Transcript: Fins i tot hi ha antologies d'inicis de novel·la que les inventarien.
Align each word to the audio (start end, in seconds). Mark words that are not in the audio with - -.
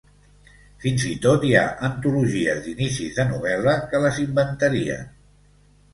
Fins 0.85 1.03
i 1.09 1.11
tot 1.25 1.45
hi 1.49 1.51
ha 1.59 1.65
antologies 1.89 2.63
d'inicis 2.65 3.19
de 3.21 3.27
novel·la 3.35 3.77
que 3.93 4.03
les 4.07 4.19
inventarien. 4.29 5.05